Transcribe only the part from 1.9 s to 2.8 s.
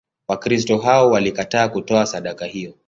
sadaka hiyo.